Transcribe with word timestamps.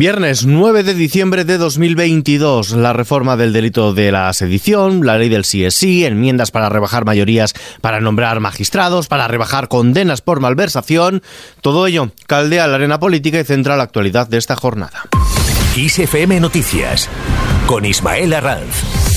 Viernes 0.00 0.46
9 0.46 0.82
de 0.82 0.94
diciembre 0.94 1.44
de 1.44 1.58
2022, 1.58 2.70
la 2.70 2.94
reforma 2.94 3.36
del 3.36 3.52
delito 3.52 3.92
de 3.92 4.10
la 4.10 4.32
sedición, 4.32 5.04
la 5.04 5.18
ley 5.18 5.28
del 5.28 5.42
CSI, 5.42 6.06
enmiendas 6.06 6.50
para 6.50 6.70
rebajar 6.70 7.04
mayorías 7.04 7.52
para 7.82 8.00
nombrar 8.00 8.40
magistrados, 8.40 9.08
para 9.08 9.28
rebajar 9.28 9.68
condenas 9.68 10.22
por 10.22 10.40
malversación, 10.40 11.22
todo 11.60 11.86
ello 11.86 12.12
caldea 12.26 12.66
la 12.66 12.76
arena 12.76 12.98
política 12.98 13.40
y 13.40 13.44
centra 13.44 13.76
la 13.76 13.82
actualidad 13.82 14.26
de 14.26 14.38
esta 14.38 14.56
jornada. 14.56 15.02
ISFM 15.76 16.40
Noticias 16.40 17.10
con 17.66 17.84
Ismael 17.84 18.32
Arranz. 18.32 19.09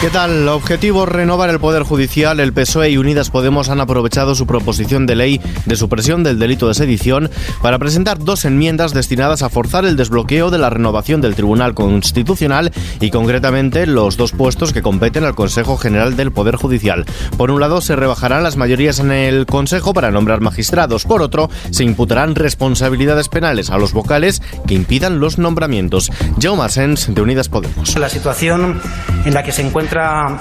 ¿Qué 0.00 0.10
tal? 0.10 0.46
Objetivo 0.46 1.06
renovar 1.06 1.50
el 1.50 1.58
Poder 1.58 1.82
Judicial. 1.82 2.38
El 2.38 2.52
PSOE 2.52 2.90
y 2.90 2.98
Unidas 2.98 3.30
Podemos 3.30 3.68
han 3.68 3.80
aprovechado 3.80 4.36
su 4.36 4.46
proposición 4.46 5.06
de 5.06 5.16
ley 5.16 5.40
de 5.66 5.74
supresión 5.74 6.22
del 6.22 6.38
delito 6.38 6.68
de 6.68 6.74
sedición 6.74 7.28
para 7.62 7.80
presentar 7.80 8.20
dos 8.20 8.44
enmiendas 8.44 8.94
destinadas 8.94 9.42
a 9.42 9.50
forzar 9.50 9.84
el 9.84 9.96
desbloqueo 9.96 10.52
de 10.52 10.58
la 10.58 10.70
renovación 10.70 11.20
del 11.20 11.34
Tribunal 11.34 11.74
Constitucional 11.74 12.70
y 13.00 13.10
concretamente 13.10 13.88
los 13.88 14.16
dos 14.16 14.30
puestos 14.30 14.72
que 14.72 14.82
competen 14.82 15.24
al 15.24 15.34
Consejo 15.34 15.76
General 15.76 16.16
del 16.16 16.30
Poder 16.30 16.54
Judicial. 16.54 17.04
Por 17.36 17.50
un 17.50 17.58
lado, 17.58 17.80
se 17.80 17.96
rebajarán 17.96 18.44
las 18.44 18.56
mayorías 18.56 19.00
en 19.00 19.10
el 19.10 19.46
Consejo 19.46 19.94
para 19.94 20.12
nombrar 20.12 20.40
magistrados. 20.40 21.06
Por 21.06 21.22
otro, 21.22 21.50
se 21.72 21.82
imputarán 21.82 22.36
responsabilidades 22.36 23.28
penales 23.28 23.68
a 23.68 23.78
los 23.78 23.92
vocales 23.92 24.42
que 24.64 24.74
impidan 24.74 25.18
los 25.18 25.38
nombramientos. 25.38 26.12
Jaume 26.40 26.68
Sens, 26.68 27.12
de 27.12 27.20
Unidas 27.20 27.48
Podemos. 27.48 27.98
La 27.98 28.08
situación 28.08 28.80
en 29.24 29.34
la 29.34 29.42
que 29.42 29.50
se 29.50 29.62
encuentra 29.62 29.87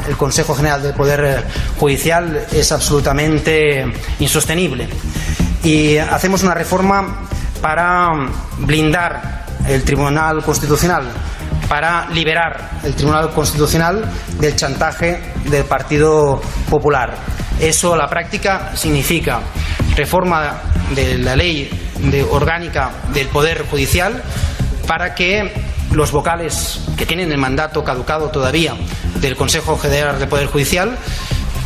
el 0.08 0.18
Consejo 0.18 0.56
General 0.56 0.82
del 0.82 0.94
Poder 0.94 1.46
Judicial 1.78 2.46
es 2.52 2.72
absolutamente 2.72 3.86
insostenible. 4.20 4.88
Y 5.64 5.98
hacemos 5.98 6.44
una 6.44 6.54
reforma 6.54 7.28
para 7.62 8.10
blindar 8.60 9.46
el 9.68 9.84
Tribunal 9.84 10.44
Constitucional, 10.44 11.04
para 11.68 12.10
liberar 12.10 12.80
el 12.84 12.94
Tribunal 12.94 13.32
Constitucional 13.32 14.05
del 14.40 14.55
chantaje 14.55 15.34
del 15.46 15.66
Partido 15.66 16.41
Popular. 16.70 17.16
Eso 17.60 17.93
a 17.93 17.98
la 17.98 18.08
práctica 18.08 18.76
significa 18.76 19.40
reforma 19.96 20.62
de 20.93 21.18
la 21.18 21.36
ley 21.36 21.70
de 21.99 22.24
orgánica 22.24 22.91
del 23.14 23.27
Poder 23.27 23.66
Judicial 23.68 24.21
para 24.88 25.16
que 25.16 25.52
los 25.98 26.12
vocales 26.12 26.79
que 26.95 27.07
tienen 27.07 27.31
el 27.31 27.40
mandato 27.40 27.84
caducado 27.84 28.29
todavía 28.29 28.76
del 29.20 29.35
Consejo 29.35 29.79
General 29.79 30.20
de 30.20 30.27
Poder 30.27 30.45
Judicial 30.45 30.95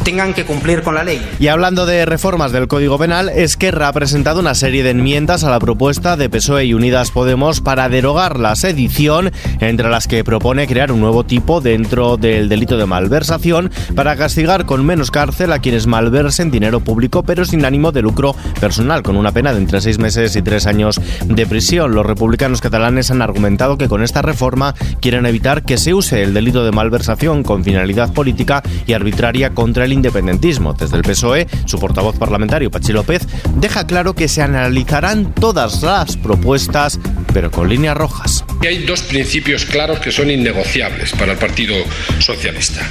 tengan 0.03 0.33
que 0.33 0.45
cumplir 0.45 0.81
con 0.81 0.95
la 0.95 1.03
ley. 1.03 1.21
Y 1.39 1.47
hablando 1.47 1.85
de 1.85 2.05
reformas 2.05 2.51
del 2.51 2.67
Código 2.67 2.97
Penal, 2.97 3.29
Esquerra 3.29 3.87
ha 3.87 3.93
presentado 3.93 4.39
una 4.39 4.55
serie 4.55 4.83
de 4.83 4.91
enmiendas 4.91 5.43
a 5.43 5.49
la 5.49 5.59
propuesta 5.59 6.17
de 6.17 6.29
PSOE 6.29 6.65
y 6.65 6.73
Unidas 6.73 7.11
Podemos 7.11 7.61
para 7.61 7.89
derogar 7.89 8.39
la 8.39 8.55
sedición, 8.55 9.31
entre 9.59 9.89
las 9.89 10.07
que 10.07 10.23
propone 10.23 10.67
crear 10.67 10.91
un 10.91 11.01
nuevo 11.01 11.23
tipo 11.23 11.61
dentro 11.61 12.17
del 12.17 12.49
delito 12.49 12.77
de 12.77 12.85
malversación 12.85 13.71
para 13.95 14.15
castigar 14.15 14.65
con 14.65 14.85
menos 14.85 15.11
cárcel 15.11 15.51
a 15.51 15.59
quienes 15.59 15.87
malversen 15.87 16.51
dinero 16.51 16.79
público 16.79 17.23
pero 17.23 17.45
sin 17.45 17.65
ánimo 17.65 17.91
de 17.91 18.01
lucro 18.01 18.35
personal, 18.59 19.03
con 19.03 19.17
una 19.17 19.31
pena 19.31 19.53
de 19.53 19.59
entre 19.59 19.81
seis 19.81 19.99
meses 19.99 20.35
y 20.35 20.41
tres 20.41 20.67
años 20.67 20.99
de 21.25 21.45
prisión. 21.45 21.93
Los 21.93 22.05
republicanos 22.05 22.61
catalanes 22.61 23.11
han 23.11 23.21
argumentado 23.21 23.77
que 23.77 23.87
con 23.87 24.03
esta 24.03 24.21
reforma 24.21 24.73
quieren 24.99 25.25
evitar 25.25 25.63
que 25.63 25.77
se 25.77 25.93
use 25.93 26.23
el 26.23 26.33
delito 26.33 26.63
de 26.63 26.71
malversación 26.71 27.43
con 27.43 27.63
finalidad 27.63 28.13
política 28.13 28.63
y 28.85 28.93
arbitraria 28.93 29.51
contra 29.51 29.85
el 29.85 29.90
independentismo. 29.91 30.73
Desde 30.73 30.97
el 30.97 31.03
PSOE, 31.03 31.47
su 31.65 31.79
portavoz 31.79 32.17
parlamentario, 32.17 32.71
Pachi 32.71 32.93
López, 32.93 33.27
deja 33.55 33.85
claro 33.87 34.13
que 34.13 34.27
se 34.27 34.41
analizarán 34.41 35.33
todas 35.33 35.83
las 35.83 36.17
propuestas, 36.17 36.99
pero 37.33 37.51
con 37.51 37.69
líneas 37.69 37.97
rojas. 37.97 38.45
Hay 38.61 38.79
dos 38.85 39.01
principios 39.01 39.65
claros 39.65 39.99
que 39.99 40.11
son 40.11 40.29
innegociables 40.29 41.11
para 41.13 41.33
el 41.33 41.37
Partido 41.37 41.75
Socialista. 42.19 42.87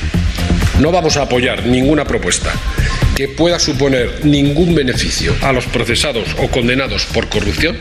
No 0.80 0.90
vamos 0.90 1.16
a 1.16 1.22
apoyar 1.22 1.66
ninguna 1.66 2.04
propuesta 2.04 2.52
que 3.14 3.28
pueda 3.28 3.58
suponer 3.58 4.24
ningún 4.24 4.74
beneficio 4.74 5.34
a 5.42 5.52
los 5.52 5.66
procesados 5.66 6.28
o 6.38 6.48
condenados 6.48 7.04
por 7.06 7.28
corrupción 7.28 7.76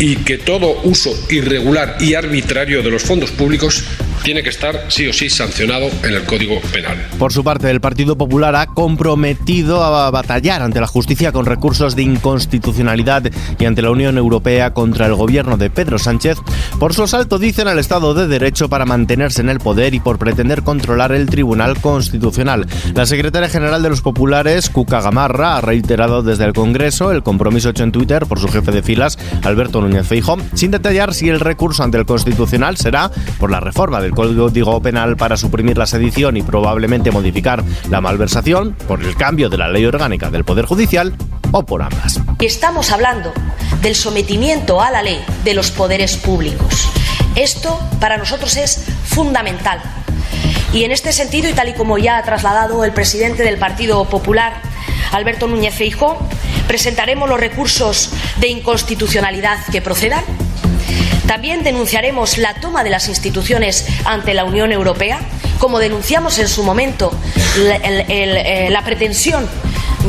y 0.00 0.16
que 0.16 0.36
todo 0.36 0.80
uso 0.82 1.16
irregular 1.30 1.96
y 2.00 2.14
arbitrario 2.14 2.82
de 2.82 2.90
los 2.90 3.04
fondos 3.04 3.30
públicos 3.30 3.84
tiene 4.22 4.42
que 4.42 4.50
estar 4.50 4.86
sí 4.88 5.06
o 5.06 5.12
sí 5.12 5.28
sancionado 5.28 5.88
en 6.02 6.14
el 6.14 6.24
Código 6.24 6.60
Penal. 6.72 6.96
Por 7.18 7.32
su 7.32 7.42
parte, 7.42 7.70
el 7.70 7.80
Partido 7.80 8.16
Popular 8.16 8.54
ha 8.56 8.66
comprometido 8.66 9.82
a 9.82 10.10
batallar 10.10 10.62
ante 10.62 10.80
la 10.80 10.86
justicia 10.86 11.32
con 11.32 11.46
recursos 11.46 11.96
de 11.96 12.02
inconstitucionalidad 12.02 13.30
y 13.58 13.64
ante 13.64 13.82
la 13.82 13.90
Unión 13.90 14.18
Europea 14.18 14.72
contra 14.72 15.06
el 15.06 15.14
gobierno 15.14 15.56
de 15.56 15.70
Pedro 15.70 15.98
Sánchez 15.98 16.38
por 16.78 16.94
su 16.94 17.02
asalto, 17.02 17.38
dicen, 17.38 17.68
al 17.68 17.78
Estado 17.78 18.14
de 18.14 18.26
Derecho 18.26 18.68
para 18.68 18.86
mantenerse 18.86 19.40
en 19.40 19.48
el 19.48 19.58
poder 19.58 19.94
y 19.94 20.00
por 20.00 20.18
pretender 20.18 20.62
controlar 20.62 21.12
el 21.12 21.26
Tribunal 21.26 21.80
Constitucional. 21.80 22.66
La 22.94 23.06
secretaria 23.06 23.48
general 23.48 23.82
de 23.82 23.90
los 23.90 24.02
populares, 24.02 24.70
Cuca 24.70 25.00
Gamarra, 25.00 25.56
ha 25.56 25.60
reiterado 25.60 26.22
desde 26.22 26.44
el 26.44 26.52
Congreso 26.52 27.12
el 27.12 27.22
compromiso 27.22 27.70
hecho 27.70 27.84
en 27.84 27.92
Twitter 27.92 28.26
por 28.26 28.38
su 28.38 28.48
jefe 28.48 28.72
de 28.72 28.82
filas, 28.82 29.18
Alberto 29.42 29.80
Núñez 29.80 30.06
Feijóo, 30.06 30.38
sin 30.54 30.70
detallar 30.70 31.14
si 31.14 31.28
el 31.28 31.40
recurso 31.40 31.82
ante 31.82 31.98
el 31.98 32.06
Constitucional 32.06 32.76
será 32.76 33.10
por 33.38 33.50
la 33.50 33.60
reforma 33.60 34.00
del 34.00 34.11
Código 34.14 34.80
Penal 34.80 35.16
para 35.16 35.36
suprimir 35.36 35.78
la 35.78 35.86
sedición 35.86 36.36
y 36.36 36.42
probablemente 36.42 37.10
modificar 37.10 37.64
la 37.90 38.00
malversación, 38.00 38.76
por 38.86 39.02
el 39.02 39.16
cambio 39.16 39.48
de 39.48 39.58
la 39.58 39.68
ley 39.68 39.84
orgánica 39.84 40.30
del 40.30 40.44
Poder 40.44 40.66
Judicial 40.66 41.14
o 41.50 41.64
por 41.64 41.82
ambas. 41.82 42.20
Estamos 42.40 42.90
hablando 42.90 43.32
del 43.80 43.94
sometimiento 43.94 44.80
a 44.80 44.90
la 44.90 45.02
ley 45.02 45.22
de 45.44 45.54
los 45.54 45.70
poderes 45.70 46.16
públicos. 46.16 46.88
Esto 47.34 47.78
para 48.00 48.16
nosotros 48.16 48.56
es 48.56 48.84
fundamental. 49.04 49.80
Y 50.72 50.84
en 50.84 50.92
este 50.92 51.12
sentido, 51.12 51.48
y 51.48 51.52
tal 51.52 51.68
y 51.68 51.74
como 51.74 51.98
ya 51.98 52.18
ha 52.18 52.22
trasladado 52.22 52.84
el 52.84 52.92
presidente 52.92 53.42
del 53.42 53.58
Partido 53.58 54.04
Popular, 54.06 54.60
Alberto 55.12 55.46
Núñez 55.46 55.74
Feijóo, 55.74 56.18
presentaremos 56.66 57.28
los 57.28 57.38
recursos 57.38 58.10
de 58.40 58.48
inconstitucionalidad 58.48 59.58
que 59.70 59.82
procedan 59.82 60.24
también 61.32 61.62
denunciaremos 61.62 62.36
la 62.36 62.52
toma 62.52 62.84
de 62.84 62.90
las 62.90 63.08
instituciones 63.08 63.86
ante 64.04 64.34
la 64.34 64.44
Unión 64.44 64.70
Europea, 64.70 65.18
como 65.58 65.78
denunciamos 65.78 66.38
en 66.38 66.46
su 66.46 66.62
momento 66.62 67.10
eh, 67.56 68.68
la 68.70 68.84
pretensión 68.84 69.48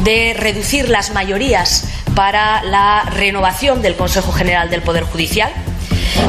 de 0.03 0.35
reducir 0.37 0.89
las 0.89 1.13
mayorías 1.13 1.85
para 2.13 2.61
la 2.65 3.03
renovación 3.03 3.81
del 3.81 3.95
Consejo 3.95 4.33
General 4.33 4.69
del 4.69 4.81
Poder 4.81 5.05
Judicial. 5.05 5.49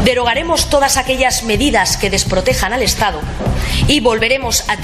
Derogaremos 0.05 0.71
todas 0.71 0.97
aquellas 0.97 1.45
medidas 1.45 1.97
que 1.97 2.11
desprotejan 2.11 2.72
al 2.72 2.83
Estado 2.83 3.21
y 3.89 4.00
volveremos 4.00 4.65
a 4.69 4.77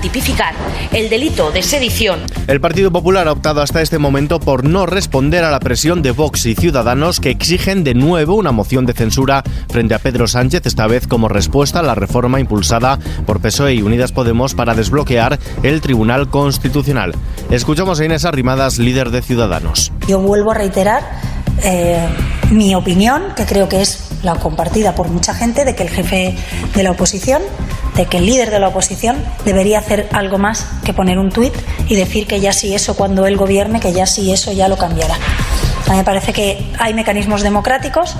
tipificar 0.00 0.54
el 0.92 1.08
delito 1.08 1.50
de 1.50 1.62
sedición. 1.62 2.20
El 2.46 2.60
Partido 2.60 2.90
Popular 2.90 3.28
ha 3.28 3.32
optado 3.32 3.60
hasta 3.60 3.82
este 3.82 3.98
momento 3.98 4.40
por 4.40 4.64
no 4.64 4.86
responder 4.86 5.44
a 5.44 5.50
la 5.50 5.60
presión 5.60 6.02
de 6.02 6.10
Vox 6.10 6.46
y 6.46 6.54
Ciudadanos 6.54 7.20
que 7.20 7.30
exigen 7.30 7.84
de 7.84 7.94
nuevo 7.94 8.34
una 8.34 8.52
moción 8.52 8.86
de 8.86 8.92
censura 8.92 9.42
frente 9.68 9.94
a 9.94 9.98
Pedro 9.98 10.26
Sánchez, 10.26 10.66
esta 10.66 10.86
vez 10.86 11.06
como 11.06 11.28
respuesta 11.28 11.80
a 11.80 11.82
la 11.82 11.94
reforma 11.94 12.40
impulsada 12.40 12.98
por 13.26 13.40
PSOE 13.40 13.74
y 13.74 13.82
Unidas 13.82 14.12
Podemos 14.12 14.54
para 14.54 14.74
desbloquear 14.74 15.38
el 15.62 15.80
Tribunal 15.80 16.28
Constitucional. 16.28 17.14
Escuchamos 17.50 18.00
a 18.00 18.04
Inés 18.04 18.24
Arrimadas, 18.24 18.78
líder 18.78 19.10
de 19.10 19.22
Ciudadanos. 19.22 19.92
Yo 20.08 20.20
vuelvo 20.20 20.50
a 20.50 20.54
reiterar 20.54 21.02
eh, 21.62 22.08
mi 22.50 22.74
opinión, 22.74 23.22
que 23.36 23.46
creo 23.46 23.68
que 23.68 23.82
es 23.82 24.11
la 24.22 24.36
compartida 24.36 24.94
por 24.94 25.08
mucha 25.08 25.34
gente, 25.34 25.64
de 25.64 25.74
que 25.74 25.82
el 25.82 25.90
jefe 25.90 26.36
de 26.74 26.82
la 26.82 26.92
oposición, 26.92 27.42
de 27.96 28.06
que 28.06 28.18
el 28.18 28.26
líder 28.26 28.50
de 28.50 28.58
la 28.58 28.68
oposición 28.68 29.16
debería 29.44 29.78
hacer 29.78 30.08
algo 30.12 30.38
más 30.38 30.66
que 30.84 30.92
poner 30.92 31.18
un 31.18 31.30
tuit 31.30 31.54
y 31.88 31.96
decir 31.96 32.26
que 32.26 32.40
ya 32.40 32.52
sí 32.52 32.74
eso 32.74 32.94
cuando 32.94 33.26
él 33.26 33.36
gobierne, 33.36 33.80
que 33.80 33.92
ya 33.92 34.06
sí 34.06 34.32
eso 34.32 34.52
ya 34.52 34.68
lo 34.68 34.76
cambiará. 34.78 35.14
A 35.86 35.90
mí 35.90 35.96
me 35.96 36.04
parece 36.04 36.32
que 36.32 36.72
hay 36.78 36.94
mecanismos 36.94 37.42
democráticos 37.42 38.16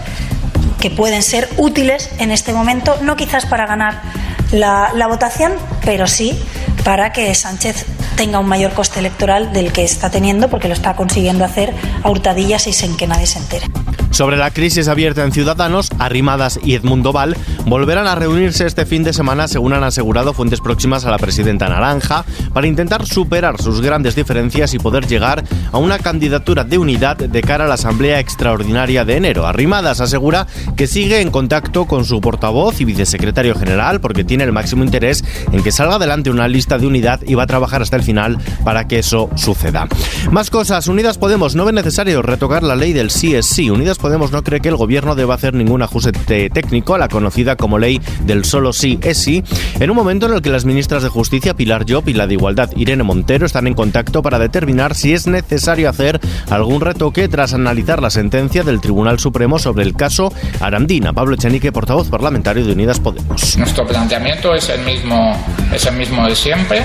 que 0.80 0.90
pueden 0.90 1.22
ser 1.22 1.48
útiles 1.58 2.10
en 2.18 2.32
este 2.32 2.52
momento, 2.52 2.98
no 3.02 3.16
quizás 3.16 3.46
para 3.46 3.66
ganar 3.66 4.02
la, 4.50 4.90
la 4.94 5.06
votación, 5.06 5.52
pero 5.84 6.06
sí 6.06 6.38
para 6.84 7.12
que 7.12 7.32
Sánchez 7.34 7.86
tenga 8.16 8.40
un 8.40 8.46
mayor 8.46 8.72
coste 8.72 8.98
electoral 8.98 9.52
del 9.52 9.72
que 9.72 9.84
está 9.84 10.10
teniendo 10.10 10.48
porque 10.48 10.68
lo 10.68 10.74
está 10.74 10.94
consiguiendo 10.96 11.44
hacer 11.44 11.72
a 12.02 12.10
hurtadillas 12.10 12.66
y 12.66 12.72
sin 12.72 12.96
que 12.96 13.06
nadie 13.06 13.26
se 13.26 13.38
entere. 13.38 13.66
Sobre 14.12 14.36
la 14.36 14.50
crisis 14.50 14.88
abierta 14.88 15.24
en 15.24 15.32
Ciudadanos, 15.32 15.88
Arrimadas 15.98 16.60
y 16.62 16.74
Edmundo 16.74 17.12
Val 17.12 17.34
volverán 17.64 18.06
a 18.06 18.14
reunirse 18.14 18.66
este 18.66 18.84
fin 18.84 19.02
de 19.04 19.14
semana, 19.14 19.48
según 19.48 19.72
han 19.72 19.84
asegurado 19.84 20.34
fuentes 20.34 20.60
próximas 20.60 21.06
a 21.06 21.10
la 21.10 21.16
presidenta 21.16 21.70
Naranja, 21.70 22.26
para 22.52 22.66
intentar 22.66 23.06
superar 23.06 23.60
sus 23.60 23.80
grandes 23.80 24.14
diferencias 24.14 24.74
y 24.74 24.78
poder 24.78 25.06
llegar 25.06 25.42
a 25.72 25.78
una 25.78 25.98
candidatura 25.98 26.62
de 26.62 26.76
unidad 26.76 27.16
de 27.16 27.40
cara 27.40 27.64
a 27.64 27.68
la 27.68 27.74
Asamblea 27.74 28.20
Extraordinaria 28.20 29.06
de 29.06 29.16
enero. 29.16 29.46
Arrimadas 29.46 30.02
asegura 30.02 30.46
que 30.76 30.86
sigue 30.86 31.22
en 31.22 31.30
contacto 31.30 31.86
con 31.86 32.04
su 32.04 32.20
portavoz 32.20 32.82
y 32.82 32.84
vicesecretario 32.84 33.54
general 33.54 34.02
porque 34.02 34.24
tiene 34.24 34.44
el 34.44 34.52
máximo 34.52 34.84
interés 34.84 35.24
en 35.52 35.62
que 35.62 35.72
salga 35.72 35.94
adelante 35.94 36.28
una 36.28 36.48
lista 36.48 36.76
de 36.76 36.86
unidad 36.86 37.20
y 37.26 37.34
va 37.34 37.44
a 37.44 37.46
trabajar 37.46 37.80
hasta 37.80 37.96
el 37.96 38.02
final 38.02 38.36
para 38.62 38.86
que 38.86 38.98
eso 38.98 39.30
suceda. 39.36 39.88
Más 40.30 40.50
cosas, 40.50 40.86
Unidas 40.86 41.16
Podemos 41.16 41.54
no 41.54 41.64
ve 41.64 41.72
necesario 41.72 42.20
retocar 42.20 42.62
la 42.62 42.76
ley 42.76 42.92
del 42.92 43.10
sí 43.10 43.34
es 43.34 43.46
sí. 43.46 43.70
Unidas 43.70 43.98
Podemos 44.02 44.32
no 44.32 44.42
cree 44.42 44.60
que 44.60 44.68
el 44.68 44.76
gobierno 44.76 45.14
deba 45.14 45.34
hacer 45.34 45.54
ningún 45.54 45.80
ajuste 45.80 46.50
técnico 46.50 46.96
a 46.96 46.98
la 46.98 47.06
conocida 47.06 47.54
como 47.54 47.78
ley 47.78 48.00
del 48.24 48.44
solo 48.44 48.72
sí 48.72 48.98
es 49.00 49.16
sí, 49.16 49.44
en 49.78 49.90
un 49.90 49.96
momento 49.96 50.26
en 50.26 50.34
el 50.34 50.42
que 50.42 50.50
las 50.50 50.64
ministras 50.64 51.04
de 51.04 51.08
Justicia 51.08 51.54
Pilar 51.54 51.84
Job 51.88 52.08
y 52.08 52.14
la 52.14 52.26
de 52.26 52.34
Igualdad 52.34 52.70
Irene 52.74 53.04
Montero 53.04 53.46
están 53.46 53.68
en 53.68 53.74
contacto 53.74 54.20
para 54.20 54.40
determinar 54.40 54.96
si 54.96 55.12
es 55.12 55.28
necesario 55.28 55.88
hacer 55.88 56.20
algún 56.50 56.80
retoque 56.80 57.28
tras 57.28 57.54
analizar 57.54 58.02
la 58.02 58.10
sentencia 58.10 58.64
del 58.64 58.80
Tribunal 58.80 59.20
Supremo 59.20 59.60
sobre 59.60 59.84
el 59.84 59.94
caso 59.94 60.32
Arandina. 60.58 61.12
Pablo 61.12 61.36
Echenique, 61.36 61.70
portavoz 61.70 62.08
parlamentario 62.08 62.66
de 62.66 62.72
Unidas 62.72 62.98
Podemos. 62.98 63.56
Nuestro 63.56 63.86
planteamiento 63.86 64.52
es 64.52 64.68
el 64.68 64.82
mismo, 64.82 65.36
es 65.72 65.86
el 65.86 65.94
mismo 65.94 66.26
de 66.26 66.34
siempre. 66.34 66.82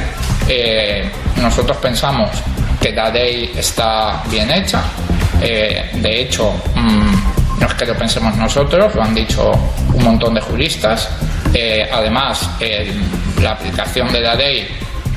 Eh, 0.48 1.10
nosotros 1.42 1.78
pensamos 1.78 2.30
que 2.80 2.92
la 2.92 3.10
ley 3.10 3.52
está 3.58 4.24
bien 4.30 4.52
hecha. 4.52 4.84
Eh, 5.42 5.90
de 5.94 6.22
hecho, 6.22 6.54
mm, 6.76 7.60
no 7.60 7.68
es 7.68 7.74
que 7.74 7.86
lo 7.86 7.96
pensemos 7.96 8.36
nosotros, 8.36 8.94
lo 8.96 9.04
han 9.04 9.14
dicho 9.14 9.52
un 9.94 10.04
montón 10.04 10.34
de 10.34 10.42
juristas. 10.42 11.10
Eh, 11.54 11.90
además, 11.92 12.50
la 13.42 13.52
aplicación 13.52 14.12
de 14.12 14.22
la 14.22 14.36
ley 14.36 14.68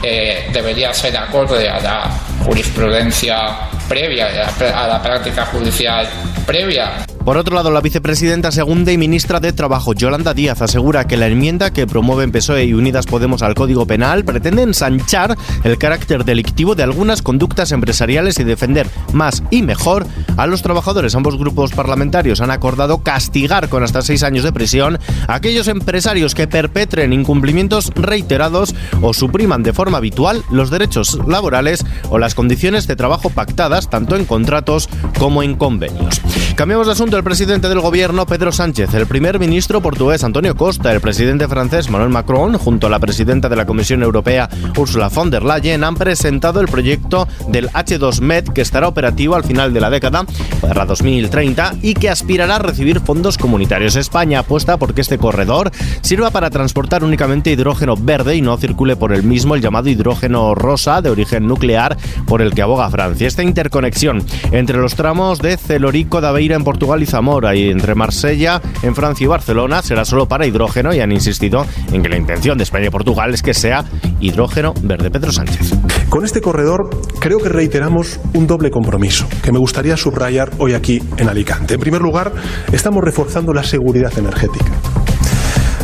eh, 0.02 0.48
debería 0.52 0.94
ser 0.94 1.16
acorde 1.16 1.68
a 1.68 1.78
la 1.80 2.10
jurisprudencia 2.44 3.68
previa, 3.88 4.28
a 4.74 4.86
la 4.86 5.02
práctica 5.02 5.44
judicial 5.46 6.08
previa. 6.46 7.04
Por 7.30 7.36
otro 7.36 7.54
lado, 7.54 7.70
la 7.70 7.80
vicepresidenta 7.80 8.50
segunda 8.50 8.90
y 8.90 8.98
ministra 8.98 9.38
de 9.38 9.52
Trabajo, 9.52 9.94
Yolanda 9.94 10.34
Díaz, 10.34 10.62
asegura 10.62 11.06
que 11.06 11.16
la 11.16 11.28
enmienda 11.28 11.72
que 11.72 11.86
promueven 11.86 12.32
PSOE 12.32 12.64
y 12.64 12.74
Unidas 12.74 13.06
Podemos 13.06 13.42
al 13.42 13.54
Código 13.54 13.86
Penal 13.86 14.24
pretende 14.24 14.62
ensanchar 14.62 15.38
el 15.62 15.78
carácter 15.78 16.24
delictivo 16.24 16.74
de 16.74 16.82
algunas 16.82 17.22
conductas 17.22 17.70
empresariales 17.70 18.40
y 18.40 18.42
defender 18.42 18.88
más 19.12 19.44
y 19.52 19.62
mejor 19.62 20.08
a 20.36 20.48
los 20.48 20.62
trabajadores. 20.62 21.14
Ambos 21.14 21.38
grupos 21.38 21.70
parlamentarios 21.70 22.40
han 22.40 22.50
acordado 22.50 23.04
castigar 23.04 23.68
con 23.68 23.84
hasta 23.84 24.02
seis 24.02 24.24
años 24.24 24.42
de 24.42 24.52
prisión 24.52 24.98
a 25.28 25.34
aquellos 25.36 25.68
empresarios 25.68 26.34
que 26.34 26.48
perpetren 26.48 27.12
incumplimientos 27.12 27.92
reiterados 27.94 28.74
o 29.02 29.14
supriman 29.14 29.62
de 29.62 29.72
forma 29.72 29.98
habitual 29.98 30.42
los 30.50 30.70
derechos 30.70 31.16
laborales 31.28 31.86
o 32.08 32.18
las 32.18 32.34
condiciones 32.34 32.88
de 32.88 32.96
trabajo 32.96 33.30
pactadas 33.30 33.88
tanto 33.88 34.16
en 34.16 34.24
contratos 34.24 34.88
como 35.16 35.44
en 35.44 35.54
convenios. 35.54 36.20
Cambiamos 36.56 36.88
de 36.88 36.94
asunto 36.94 37.19
el 37.20 37.24
presidente 37.24 37.68
del 37.68 37.80
gobierno, 37.80 38.24
Pedro 38.24 38.50
Sánchez, 38.50 38.94
el 38.94 39.06
primer 39.06 39.38
ministro 39.38 39.82
portugués, 39.82 40.24
Antonio 40.24 40.54
Costa, 40.54 40.90
el 40.90 41.02
presidente 41.02 41.48
francés, 41.48 41.90
Manuel 41.90 42.08
Macron, 42.08 42.56
junto 42.56 42.86
a 42.86 42.90
la 42.90 42.98
presidenta 42.98 43.50
de 43.50 43.56
la 43.56 43.66
Comisión 43.66 44.02
Europea, 44.02 44.48
Ursula 44.74 45.10
von 45.10 45.28
der 45.28 45.42
Leyen, 45.42 45.84
han 45.84 45.96
presentado 45.96 46.62
el 46.62 46.68
proyecto 46.68 47.28
del 47.48 47.68
H2Med 47.72 48.54
que 48.54 48.62
estará 48.62 48.88
operativo 48.88 49.34
al 49.34 49.44
final 49.44 49.74
de 49.74 49.80
la 49.82 49.90
década, 49.90 50.24
para 50.62 50.86
2030, 50.86 51.74
y 51.82 51.92
que 51.92 52.08
aspirará 52.08 52.56
a 52.56 52.60
recibir 52.60 53.00
fondos 53.00 53.36
comunitarios. 53.36 53.96
España 53.96 54.38
apuesta 54.38 54.78
porque 54.78 55.02
este 55.02 55.18
corredor 55.18 55.72
sirva 56.00 56.30
para 56.30 56.48
transportar 56.48 57.04
únicamente 57.04 57.50
hidrógeno 57.50 57.96
verde 57.98 58.34
y 58.36 58.40
no 58.40 58.56
circule 58.56 58.96
por 58.96 59.12
el 59.12 59.24
mismo 59.24 59.54
el 59.54 59.60
llamado 59.60 59.90
hidrógeno 59.90 60.54
rosa 60.54 61.02
de 61.02 61.10
origen 61.10 61.46
nuclear 61.46 61.98
por 62.26 62.40
el 62.40 62.54
que 62.54 62.62
aboga 62.62 62.88
Francia. 62.88 63.28
Esta 63.28 63.42
interconexión 63.42 64.24
entre 64.52 64.78
los 64.78 64.94
tramos 64.94 65.40
de 65.40 65.58
Celorico 65.58 66.22
de 66.22 66.28
Aveira 66.28 66.56
en 66.56 66.64
Portugal 66.64 66.99
y 67.02 67.06
Zamora 67.06 67.54
y 67.54 67.70
entre 67.70 67.94
Marsella, 67.94 68.60
en 68.82 68.94
Francia 68.94 69.24
y 69.24 69.28
Barcelona 69.28 69.82
será 69.82 70.04
solo 70.04 70.26
para 70.26 70.46
hidrógeno 70.46 70.94
y 70.94 71.00
han 71.00 71.12
insistido 71.12 71.66
en 71.92 72.02
que 72.02 72.08
la 72.08 72.16
intención 72.16 72.58
de 72.58 72.64
España 72.64 72.86
y 72.86 72.90
Portugal 72.90 73.34
es 73.34 73.42
que 73.42 73.54
sea 73.54 73.84
hidrógeno 74.20 74.74
verde. 74.82 75.10
Pedro 75.10 75.32
Sánchez. 75.32 75.74
Con 76.08 76.24
este 76.24 76.40
corredor 76.40 76.90
creo 77.18 77.38
que 77.38 77.48
reiteramos 77.48 78.20
un 78.34 78.46
doble 78.46 78.70
compromiso 78.70 79.26
que 79.42 79.52
me 79.52 79.58
gustaría 79.58 79.96
subrayar 79.96 80.50
hoy 80.58 80.74
aquí 80.74 81.02
en 81.16 81.28
Alicante. 81.28 81.74
En 81.74 81.80
primer 81.80 82.00
lugar, 82.00 82.32
estamos 82.72 83.02
reforzando 83.02 83.52
la 83.52 83.62
seguridad 83.62 84.12
energética 84.16 84.79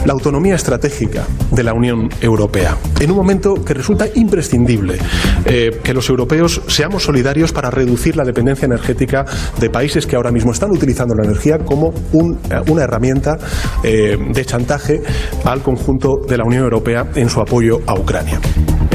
la 0.06 0.12
autonomía 0.12 0.55
estratégica 0.55 1.25
de 1.50 1.62
la 1.64 1.75
Unión 1.75 2.08
Europea, 2.20 2.76
en 3.00 3.11
un 3.11 3.17
momento 3.17 3.55
que 3.55 3.75
resulta 3.75 4.06
imprescindible 4.14 4.99
eh, 5.44 5.81
que 5.82 5.93
los 5.93 6.08
europeos 6.08 6.62
seamos 6.69 7.03
solidarios 7.03 7.53
para 7.53 7.70
reducir 7.70 8.17
la 8.17 8.25
dependencia 8.25 8.67
energética 8.67 9.25
de 9.58 9.69
países 9.69 10.06
que 10.06 10.14
ahora 10.14 10.31
mismo 10.31 10.53
están 10.53 10.70
utilizando 10.70 11.14
la 11.14 11.25
energía 11.25 11.58
como 11.58 11.88
eh, 11.91 12.61
una 12.69 12.85
herramienta 12.85 13.37
eh, 13.82 14.17
de 14.32 14.44
chantaje 14.44 15.03
al 15.44 15.62
conjunto 15.62 16.20
de 16.29 16.37
la 16.37 16.44
Unión 16.44 16.62
Europea 16.62 17.06
en 17.17 17.29
su 17.29 17.41
apoyo 17.41 17.81
a 17.87 17.94
Ucrania. 17.94 18.41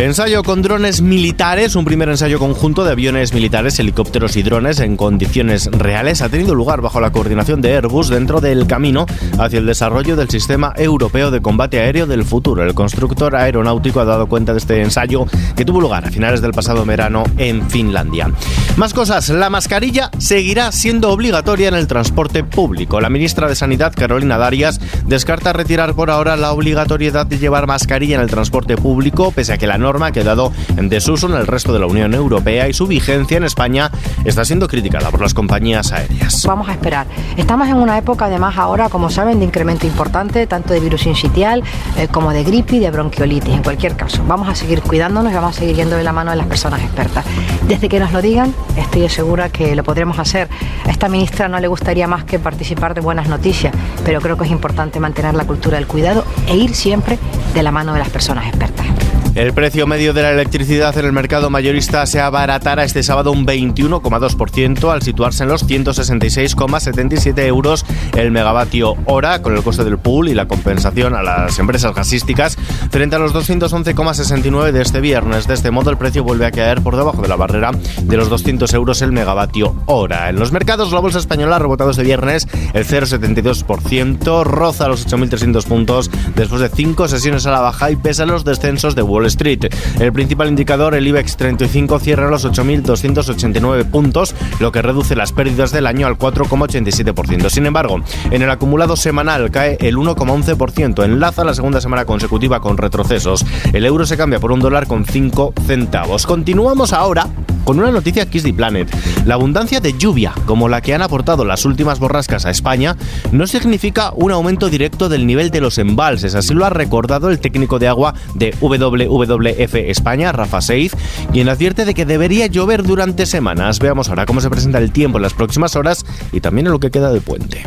Ensayo 0.02 0.42
con 0.42 0.64
drones 0.64 1.04
militares, 1.04 1.76
un 1.76 1.86
primer 1.86 2.10
ensayo 2.10 2.40
conjunto 2.40 2.84
de 2.84 2.92
aviones 2.92 3.36
militares, 3.36 3.78
helicópteros 3.78 4.36
y 4.36 4.42
drones 4.42 4.80
en 4.80 4.98
condiciones 4.98 5.68
reales 5.72 6.24
ha 6.24 6.30
tenido 6.30 6.56
lugar 6.56 6.82
bajo 6.82 7.00
la 7.00 7.12
coordinación 7.12 7.62
de 7.62 7.76
Airbus 7.76 8.10
dentro 8.10 8.42
del 8.42 8.66
camino 8.66 9.06
hacia 9.38 9.60
el 9.60 9.68
desarrollo 9.68 10.16
del 10.16 10.28
sistema 10.28 10.74
europeo 10.76 11.30
de 11.30 11.44
combate 11.44 11.80
aéreo 11.80 12.08
del 12.08 12.26
futuro. 12.26 12.64
El 12.64 12.74
constructor 12.74 13.36
aeronáutico 13.36 14.00
ha 14.00 14.06
dado 14.06 14.26
cuenta 14.26 14.54
de 14.54 14.58
este 14.58 14.82
ensayo 14.82 15.28
que 15.56 15.66
tuvo 15.66 15.80
lugar 15.80 16.04
a 16.04 16.10
finales 16.10 16.42
del 16.42 16.52
pasado 16.52 16.84
verano 16.84 17.24
en 17.38 17.70
Finlandia. 17.70 18.32
Más 18.78 18.96
cosas, 18.96 19.30
la 19.30 19.52
mascarilla 19.52 20.10
seguirá 20.18 20.72
siendo 20.72 21.12
obligatoria 21.12 21.68
en 21.68 21.76
el 21.76 21.86
transporte 21.86 22.44
público. 22.44 23.02
La 23.02 23.10
ministra 23.10 23.48
de 23.48 23.56
Sanidad, 23.56 23.94
Carolina 23.96 24.40
Darias, 24.40 24.80
descarta 25.06 25.54
retirar 25.54 25.94
por 25.94 26.10
ahora 26.10 26.38
la 26.38 26.54
obligatoriedad 26.54 27.28
de 27.28 27.38
llevar 27.38 27.68
mascarilla 27.68 28.16
en 28.16 28.22
el 28.22 28.32
transporte 28.32 28.78
público, 28.78 29.32
pese 29.32 29.54
a 29.54 29.58
que 29.60 29.68
la 29.68 29.78
norma 29.78 29.91
ha 30.02 30.12
quedado 30.12 30.52
en 30.78 30.90
desuso 30.90 31.28
en 31.28 31.34
el 31.34 31.48
resto 31.48 31.74
de 31.74 31.80
la 31.80 31.86
Unión 31.86 32.14
Europea 32.14 32.68
y 32.68 32.74
su 32.74 32.88
vigencia 32.88 33.38
en 33.38 33.44
España 33.44 33.92
está 34.26 34.46
siendo 34.46 34.68
criticada 34.68 35.12
por 35.12 35.22
las 35.22 35.34
compañías 35.34 35.92
aéreas. 35.92 36.46
Vamos 36.46 36.70
a 36.70 36.72
esperar. 36.72 37.08
Estamos 37.38 37.68
en 37.68 37.76
una 37.76 37.98
época, 37.98 38.26
además, 38.26 38.58
ahora, 38.58 38.90
como 38.90 39.10
saben, 39.10 39.40
de 39.40 39.46
incremento 39.46 39.86
importante, 39.86 40.48
tanto 40.48 40.74
de 40.74 40.80
virus 40.80 41.06
incitial 41.06 41.64
eh, 41.98 42.08
como 42.08 42.32
de 42.32 42.44
gripe 42.44 42.78
y 42.78 42.80
de 42.80 42.92
bronquiolitis. 42.92 43.54
En 43.54 43.64
cualquier 43.64 43.96
caso, 43.96 44.24
vamos 44.28 44.48
a 44.48 44.56
seguir 44.56 44.82
cuidándonos 44.82 45.32
y 45.32 45.36
vamos 45.36 45.56
a 45.56 45.60
seguir 45.60 45.76
yendo 45.76 45.96
de 45.96 46.04
la 46.04 46.14
mano 46.14 46.32
de 46.32 46.38
las 46.38 46.48
personas 46.48 46.82
expertas. 46.82 47.26
Desde 47.68 47.90
que 47.90 48.00
nos 48.00 48.12
lo 48.12 48.22
digan, 48.22 48.54
estoy 48.78 49.08
segura 49.10 49.50
que 49.50 49.76
lo 49.76 49.84
podremos 49.84 50.20
hacer. 50.20 50.48
A 50.86 50.92
esta 50.92 51.10
ministra 51.10 51.48
no 51.48 51.60
le 51.60 51.68
gustaría 51.68 52.08
más 52.08 52.24
que 52.24 52.40
participar 52.40 52.94
de 52.94 53.02
buenas 53.02 53.28
noticias, 53.28 53.74
pero 54.06 54.22
creo 54.22 54.38
que 54.38 54.46
es 54.46 54.52
importante 54.52 55.00
mantener 55.00 55.36
la 55.36 55.46
cultura 55.46 55.78
del 55.78 55.88
cuidado 55.88 56.26
e 56.48 56.56
ir 56.56 56.76
siempre 56.76 57.18
de 57.54 57.64
la 57.64 57.72
mano 57.72 57.94
de 57.94 58.00
las 58.00 58.10
personas 58.10 58.48
expertas. 58.48 58.86
El 59.34 59.54
precio 59.54 59.88
medio 59.88 60.12
de 60.12 60.24
la 60.24 60.32
electricidad 60.32 60.98
en 60.98 61.06
el 61.06 61.14
mercado 61.14 61.50
mayorista 61.50 62.06
se 62.06 62.20
abaratará 62.20 62.84
este 62.84 63.02
sábado 63.02 63.32
un 63.32 63.46
21,2% 63.46 64.92
al 64.92 65.02
situarse 65.02 65.44
en 65.44 65.50
los 65.50 65.66
166,77 65.66 67.40
euros 67.46 67.86
el 68.18 68.32
megavatio 68.32 68.96
hora 69.06 69.42
con 69.42 69.56
el 69.56 69.64
coste 69.64 69.86
del 69.86 69.98
pool 69.98 70.28
y 70.28 70.34
la 70.34 70.50
compensación 70.50 71.16
a 71.16 71.24
las 71.24 71.58
empresas 71.60 71.96
gasísticas 71.96 72.58
frente 72.92 73.16
a 73.16 73.20
los 73.20 73.34
211,69 73.34 74.74
de 74.74 74.82
este 74.82 75.00
viernes. 75.00 75.48
De 75.48 75.54
este 75.54 75.72
modo 75.72 75.92
el 75.92 75.98
precio 75.98 76.26
vuelve 76.26 76.46
a 76.46 76.52
caer 76.52 76.82
por 76.82 76.98
debajo 76.98 77.22
de 77.22 77.30
la 77.30 77.38
barrera 77.38 77.72
de 78.02 78.18
los 78.18 78.30
200 78.30 78.74
euros 78.74 79.02
el 79.02 79.14
megavatio 79.14 79.76
hora. 79.86 80.28
En 80.30 80.40
los 80.40 80.52
mercados 80.52 80.92
la 80.92 81.00
bolsa 81.00 81.20
española 81.20 81.56
ha 81.56 81.60
rebotado 81.60 81.92
este 81.92 82.04
viernes 82.04 82.50
el 82.74 82.86
0,72%, 82.86 84.44
roza 84.44 84.90
los 84.90 85.08
8.300 85.08 85.66
puntos 85.66 86.12
después 86.36 86.60
de 86.60 86.68
cinco 86.68 87.08
sesiones 87.08 87.46
a 87.46 87.52
la 87.52 87.62
baja 87.62 87.92
y 87.92 87.96
pese 87.96 88.24
a 88.24 88.26
los 88.26 88.44
descensos 88.44 88.94
de 88.94 89.04
Street. 89.28 89.74
El 90.00 90.14
principal 90.14 90.48
indicador, 90.48 90.96
el 90.96 91.08
IBEX 91.08 91.38
35, 91.38 92.00
cierra 92.00 92.30
los 92.30 92.46
8.289 92.46 93.86
puntos, 93.86 94.36
lo 94.60 94.72
que 94.72 94.82
reduce 94.82 95.16
las 95.16 95.32
pérdidas 95.32 95.72
del 95.72 95.88
año 95.88 96.08
al 96.08 96.18
4,87%. 96.18 97.50
Sin 97.50 97.66
embargo, 97.66 98.02
en 98.30 98.42
el 98.42 98.50
acumulado 98.50 98.96
semanal 98.96 99.52
cae 99.52 99.78
el 99.82 99.98
1,11%, 99.98 101.04
enlaza 101.04 101.44
la 101.44 101.54
segunda 101.54 101.82
semana 101.82 102.06
consecutiva 102.06 102.60
con 102.60 102.78
retrocesos. 102.78 103.46
El 103.74 103.86
euro 103.86 104.06
se 104.06 104.18
cambia 104.18 104.40
por 104.40 104.52
un 104.52 104.60
dólar 104.60 104.88
con 104.88 105.06
5 105.06 105.54
centavos. 105.66 106.26
Continuamos 106.26 106.94
ahora 106.94 107.28
con 107.64 107.80
una 107.80 107.92
noticia 107.92 108.26
Kiss 108.26 108.44
the 108.44 108.54
Planet. 108.54 108.90
La 109.26 109.36
abundancia 109.36 109.80
de 109.80 109.94
lluvia, 109.98 110.34
como 110.46 110.70
la 110.70 110.82
que 110.82 110.94
han 110.94 111.02
aportado 111.02 111.46
las 111.46 111.66
últimas 111.66 112.00
borrascas 112.00 112.46
a 112.46 112.52
España, 112.52 112.96
no 113.32 113.48
significa 113.48 114.12
un 114.16 114.32
aumento 114.32 114.70
directo 114.70 115.10
del 115.10 115.28
nivel 115.28 115.52
de 115.52 115.62
los 115.62 115.78
embalses, 115.78 116.36
así 116.36 116.54
lo 116.54 116.66
ha 116.66 116.70
recordado 116.70 117.30
el 117.30 117.40
técnico 117.40 117.80
de 117.80 117.88
agua 117.88 118.14
de 118.36 118.56
WWF 118.60 119.76
España, 119.76 120.32
Rafa 120.32 120.62
Seiz, 120.62 120.94
quien 121.32 121.50
advierte 121.50 121.86
de 121.86 121.94
que 121.94 122.06
debería 122.06 122.48
llover 122.48 122.84
durante 122.84 123.26
semanas. 123.26 123.80
Veamos 123.80 124.10
ahora 124.10 124.26
cómo 124.26 124.42
se 124.42 124.50
presenta 124.50 124.78
el 124.78 124.92
tiempo 124.92 125.18
en 125.18 125.24
las 125.24 125.34
próximas 125.34 125.76
horas 125.76 126.06
y 126.32 126.42
también 126.42 126.68
en 126.68 126.74
lo 126.74 126.80
que 126.80 126.92
queda 126.92 127.12
de 127.12 127.22
puente. 127.22 127.64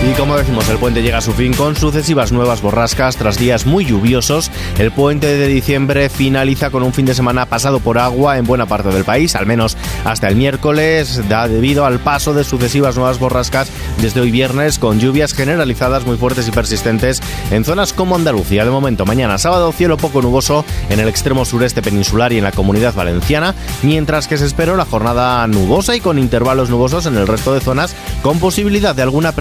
Y 0.00 0.12
como 0.12 0.36
decimos, 0.36 0.68
el 0.68 0.78
puente 0.78 1.02
llega 1.02 1.18
a 1.18 1.20
su 1.20 1.32
fin 1.32 1.52
con 1.52 1.74
sucesivas 1.74 2.30
nuevas 2.30 2.62
borrascas 2.62 3.16
tras 3.16 3.36
días 3.36 3.66
muy 3.66 3.84
lluviosos. 3.84 4.48
El 4.78 4.92
puente 4.92 5.26
de 5.26 5.48
diciembre 5.48 6.08
finaliza 6.08 6.70
con 6.70 6.84
un 6.84 6.94
fin 6.94 7.04
de 7.04 7.14
semana 7.14 7.46
pasado 7.46 7.80
por 7.80 7.98
agua 7.98 8.38
en 8.38 8.46
buena 8.46 8.66
parte 8.66 8.90
del 8.90 9.02
país, 9.02 9.34
al 9.34 9.46
menos 9.46 9.76
hasta 10.04 10.28
el 10.28 10.36
miércoles, 10.36 11.28
da 11.28 11.48
debido 11.48 11.84
al 11.84 11.98
paso 11.98 12.32
de 12.32 12.44
sucesivas 12.44 12.94
nuevas 12.94 13.18
borrascas 13.18 13.70
desde 14.00 14.20
hoy 14.20 14.30
viernes 14.30 14.78
con 14.78 15.00
lluvias 15.00 15.34
generalizadas 15.34 16.06
muy 16.06 16.16
fuertes 16.16 16.46
y 16.46 16.52
persistentes 16.52 17.20
en 17.50 17.64
zonas 17.64 17.92
como 17.92 18.14
Andalucía. 18.14 18.64
De 18.64 18.70
momento, 18.70 19.04
mañana 19.04 19.36
sábado, 19.36 19.72
cielo 19.72 19.96
poco 19.96 20.22
nuboso 20.22 20.64
en 20.90 21.00
el 21.00 21.08
extremo 21.08 21.44
sureste 21.44 21.82
peninsular 21.82 22.32
y 22.32 22.38
en 22.38 22.44
la 22.44 22.52
comunidad 22.52 22.94
valenciana, 22.94 23.52
mientras 23.82 24.28
que 24.28 24.38
se 24.38 24.46
espera 24.46 24.72
una 24.72 24.84
jornada 24.84 25.44
nubosa 25.48 25.96
y 25.96 26.00
con 26.00 26.20
intervalos 26.20 26.70
nubosos 26.70 27.06
en 27.06 27.16
el 27.16 27.26
resto 27.26 27.52
de 27.52 27.60
zonas, 27.60 27.96
con 28.22 28.38
posibilidad 28.38 28.94
de 28.94 29.02
alguna 29.02 29.32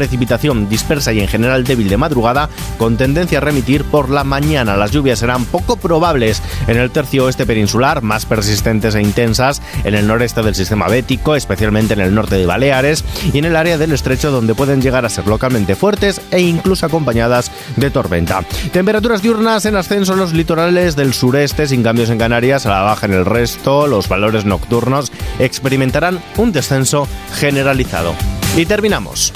dispersa 0.70 1.14
y 1.14 1.20
en 1.20 1.28
general 1.28 1.64
débil 1.64 1.90
de 1.90 1.98
madrugada, 1.98 2.50
con 2.78 2.98
tendencia 2.98 3.38
a 3.38 3.42
remitir 3.42 3.84
por 3.84 4.10
la 4.10 4.24
mañana. 4.24 4.76
Las 4.78 4.92
lluvias 4.92 5.20
serán 5.20 5.46
poco 5.46 5.78
probables 5.78 6.42
en 6.68 6.78
el 6.78 6.92
tercio 6.92 7.26
oeste 7.26 7.46
peninsular, 7.46 8.02
más 8.02 8.26
persistentes 8.26 8.96
e 8.96 9.02
intensas 9.02 9.62
en 9.84 9.96
el 9.96 10.08
noreste 10.08 10.42
del 10.42 10.56
sistema 10.56 10.88
bético, 10.88 11.36
especialmente 11.36 11.94
en 11.94 12.02
el 12.02 12.16
norte 12.16 12.36
de 12.36 12.46
Baleares 12.46 13.04
y 13.34 13.38
en 13.38 13.46
el 13.46 13.56
área 13.56 13.78
del 13.78 13.92
estrecho 13.92 14.32
donde 14.32 14.56
pueden 14.56 14.82
llegar 14.82 15.06
a 15.06 15.10
ser 15.10 15.28
localmente 15.28 15.76
fuertes 15.76 16.22
e 16.32 16.42
incluso 16.42 16.86
acompañadas 16.86 17.52
de 17.76 17.90
tormenta. 17.90 18.44
Temperaturas 18.72 19.22
diurnas 19.22 19.66
en 19.66 19.76
ascenso 19.76 20.14
en 20.14 20.20
los 20.20 20.34
litorales 20.34 20.96
del 20.96 21.14
sureste, 21.14 21.68
sin 21.68 21.84
cambios 21.84 22.10
en 22.10 22.18
Canarias, 22.18 22.66
a 22.66 22.70
la 22.70 22.82
baja 22.82 23.06
en 23.06 23.14
el 23.14 23.26
resto, 23.26 23.88
los 23.88 24.08
valores 24.08 24.46
nocturnos 24.46 25.12
experimentarán 25.40 26.20
un 26.38 26.52
descenso 26.52 27.08
generalizado. 27.36 28.14
Y 28.56 28.66
terminamos. 28.66 29.34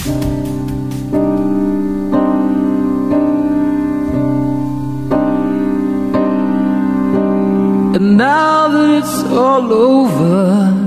Now 8.21 8.67
that 8.67 8.89
it's 8.99 9.23
all 9.33 9.73
over. 9.73 10.80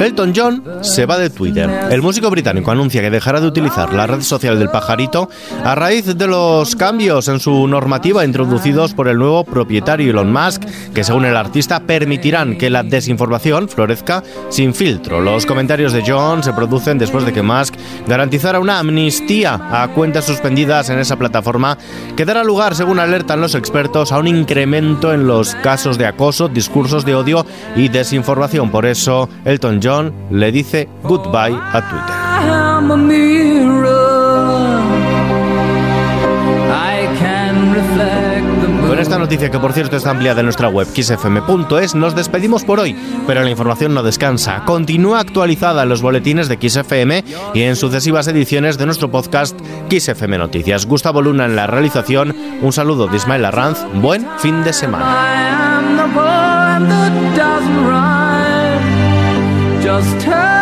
Elton 0.00 0.34
John 0.36 0.62
se 0.82 1.06
va 1.06 1.16
de 1.16 1.30
Twitter. 1.30 1.70
El 1.90 2.02
músico 2.02 2.28
británico 2.28 2.70
anuncia 2.70 3.00
que 3.00 3.10
dejará 3.10 3.40
de 3.40 3.46
utilizar 3.46 3.94
la 3.94 4.06
red 4.06 4.20
social 4.20 4.58
del 4.58 4.68
pajarito 4.68 5.30
a 5.64 5.74
raíz 5.74 6.04
de 6.18 6.26
los 6.26 6.76
cambios 6.76 7.28
en 7.28 7.40
su 7.40 7.66
normativa 7.66 8.22
introducidos 8.22 8.92
por 8.92 9.08
el 9.08 9.16
nuevo 9.18 9.44
propietario 9.44 10.10
Elon 10.10 10.30
Musk, 10.30 10.64
que 10.92 11.02
según 11.02 11.24
el 11.24 11.36
artista 11.36 11.80
permitirán 11.80 12.58
que 12.58 12.68
la 12.68 12.82
desinformación 12.82 13.70
florezca 13.70 14.22
sin 14.50 14.74
filtro. 14.74 15.22
Los 15.22 15.46
comentarios 15.46 15.94
de 15.94 16.04
John 16.06 16.42
se 16.42 16.52
producen 16.52 16.98
después 16.98 17.24
de 17.24 17.32
que 17.32 17.42
Musk 17.42 17.74
garantizara 18.06 18.60
una 18.60 18.78
amnistía 18.78 19.58
a 19.72 19.88
cuentas 19.88 20.26
suspendidas 20.26 20.90
en 20.90 20.98
esa 20.98 21.16
plataforma 21.16 21.78
que 22.16 22.26
dará 22.26 22.44
lugar, 22.44 22.74
según 22.74 22.98
alertan 22.98 23.40
los 23.40 23.54
expertos, 23.54 24.12
a 24.12 24.18
un 24.18 24.28
incremento 24.28 25.14
en 25.14 25.26
los 25.26 25.54
casos 25.56 25.96
de 25.96 26.06
acoso, 26.06 26.48
discursos 26.48 27.06
de 27.06 27.14
odio 27.14 27.46
y 27.74 27.88
desinformación. 27.88 28.70
Por 28.70 28.84
eso, 28.84 29.30
Elton 29.46 29.80
John 29.82 29.85
John 29.86 30.12
le 30.30 30.50
dice 30.50 30.88
goodbye 31.04 31.56
a 31.72 31.80
Twitter. 31.88 32.16
Con 38.88 38.98
esta 38.98 39.18
noticia, 39.18 39.50
que 39.50 39.58
por 39.58 39.72
cierto 39.72 39.96
está 39.96 40.10
ampliada 40.10 40.40
en 40.40 40.46
nuestra 40.46 40.68
web 40.68 40.88
xfm.es, 40.88 41.94
nos 41.94 42.16
despedimos 42.16 42.64
por 42.64 42.80
hoy, 42.80 42.96
pero 43.26 43.42
la 43.42 43.50
información 43.50 43.94
no 43.94 44.02
descansa. 44.02 44.64
Continúa 44.64 45.20
actualizada 45.20 45.82
en 45.84 45.88
los 45.88 46.02
boletines 46.02 46.48
de 46.48 46.56
XFM 46.68 47.24
y 47.54 47.62
en 47.62 47.76
sucesivas 47.76 48.26
ediciones 48.26 48.78
de 48.78 48.86
nuestro 48.86 49.10
podcast 49.10 49.58
XFM 49.90 50.38
Noticias. 50.38 50.86
Gustavo 50.86 51.22
Luna 51.22 51.44
en 51.44 51.56
la 51.56 51.66
realización, 51.66 52.34
un 52.62 52.72
saludo 52.72 53.06
de 53.06 53.18
Ismael 53.18 53.44
Arranz, 53.44 53.84
buen 53.94 54.26
fin 54.38 54.64
de 54.64 54.72
semana. 54.72 55.56
Just 59.86 60.20
tell 60.20 60.55